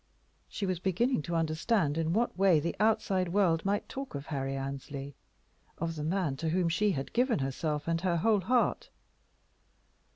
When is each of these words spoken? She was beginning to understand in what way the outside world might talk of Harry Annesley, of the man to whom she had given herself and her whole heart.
She 0.49 0.65
was 0.65 0.79
beginning 0.79 1.21
to 1.29 1.35
understand 1.35 1.95
in 1.95 2.11
what 2.11 2.35
way 2.35 2.59
the 2.59 2.75
outside 2.79 3.29
world 3.29 3.63
might 3.63 3.87
talk 3.87 4.15
of 4.15 4.25
Harry 4.25 4.55
Annesley, 4.57 5.15
of 5.77 5.95
the 5.95 6.03
man 6.03 6.35
to 6.37 6.49
whom 6.49 6.69
she 6.69 6.93
had 6.93 7.13
given 7.13 7.37
herself 7.37 7.87
and 7.87 8.01
her 8.01 8.17
whole 8.17 8.41
heart. 8.41 8.89